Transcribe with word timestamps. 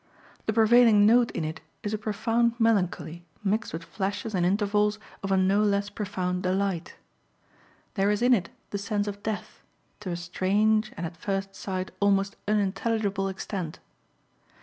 The 0.47 0.53
prevailing 0.53 1.05
note 1.05 1.29
in 1.29 1.45
it 1.45 1.61
is 1.83 1.93
a 1.93 1.97
profound 1.99 2.59
melancholy 2.59 3.23
mixed 3.43 3.71
with 3.71 3.83
flashes 3.83 4.33
and 4.33 4.43
intervals 4.43 4.97
of 5.21 5.31
a 5.31 5.37
no 5.37 5.61
less 5.61 5.91
profound 5.91 6.41
delight. 6.41 6.95
There 7.93 8.09
is 8.09 8.23
in 8.23 8.33
it 8.33 8.49
the 8.71 8.79
sense 8.79 9.05
of 9.05 9.21
death, 9.21 9.61
to 9.99 10.09
a 10.09 10.15
strange 10.15 10.91
and, 10.97 11.05
at 11.05 11.15
first 11.15 11.53
sight, 11.53 11.91
almost 11.99 12.35
unintelligible 12.47 13.27
extent. 13.27 13.77